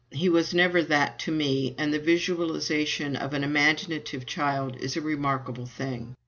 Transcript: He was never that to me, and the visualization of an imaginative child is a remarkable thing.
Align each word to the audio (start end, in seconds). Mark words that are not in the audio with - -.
He 0.09 0.29
was 0.29 0.51
never 0.51 0.81
that 0.81 1.19
to 1.19 1.31
me, 1.31 1.75
and 1.77 1.93
the 1.93 1.99
visualization 1.99 3.15
of 3.15 3.35
an 3.35 3.43
imaginative 3.43 4.25
child 4.25 4.75
is 4.77 4.97
a 4.97 5.01
remarkable 5.01 5.67
thing. 5.67 6.15